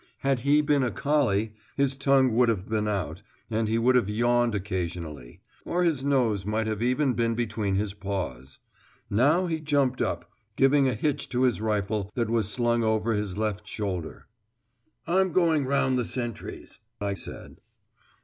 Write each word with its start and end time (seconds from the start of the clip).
Had 0.21 0.39
he 0.39 0.61
been 0.61 0.81
a 0.81 0.89
collie, 0.89 1.53
his 1.77 1.95
tongue 1.95 2.33
would 2.35 2.49
have 2.49 2.67
been 2.67 2.87
out, 2.87 3.21
and 3.51 3.67
he 3.67 3.77
would 3.77 3.93
have 3.93 4.09
yawned 4.09 4.55
occasionally; 4.55 5.41
or 5.63 5.83
his 5.83 6.03
nose 6.03 6.43
might 6.43 6.65
even 6.67 7.09
have 7.09 7.15
been 7.17 7.35
between 7.35 7.75
his 7.75 7.93
paws. 7.93 8.57
Now 9.11 9.45
he 9.45 9.59
jumped 9.59 10.01
up, 10.01 10.27
giving 10.55 10.87
a 10.87 10.95
hitch 10.95 11.29
to 11.29 11.43
his 11.43 11.61
rifle 11.61 12.09
that 12.15 12.31
was 12.31 12.49
slung 12.49 12.83
over 12.83 13.13
his 13.13 13.37
left 13.37 13.67
shoulder. 13.67 14.25
"I'm 15.05 15.31
going 15.31 15.67
round 15.67 15.99
the 15.99 16.05
sentries," 16.05 16.79
I 16.99 17.13
said. 17.13 17.61